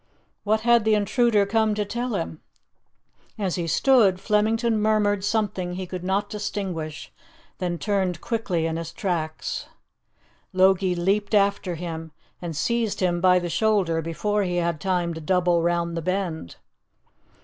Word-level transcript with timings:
What 0.43 0.61
had 0.61 0.83
the 0.83 0.95
intruder 0.95 1.45
come 1.45 1.75
to 1.75 1.85
tell 1.85 2.15
him? 2.15 2.41
As 3.37 3.53
he 3.53 3.67
stood, 3.67 4.19
Flemington 4.19 4.81
murmured 4.81 5.23
something 5.23 5.73
he 5.75 5.85
could 5.85 6.03
not 6.03 6.27
distinguish, 6.27 7.13
then 7.59 7.77
turned 7.77 8.19
quickly 8.19 8.65
in 8.65 8.77
his 8.77 8.91
tracks. 8.91 9.67
Logie 10.53 10.95
leaped 10.95 11.35
after 11.35 11.75
him, 11.75 12.13
and 12.41 12.55
seized 12.55 12.99
him 12.99 13.21
by 13.21 13.37
the 13.37 13.47
shoulder 13.47 14.01
before 14.01 14.41
he 14.41 14.55
had 14.55 14.81
time 14.81 15.13
to 15.13 15.21
double 15.21 15.61
round 15.61 15.95
the 15.95 16.01
bend. 16.01 16.55